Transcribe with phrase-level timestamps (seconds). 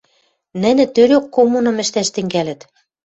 [0.61, 2.61] Нӹнӹ тӧрӧк коммуным ӹштӓш тӹнгӓлӹт.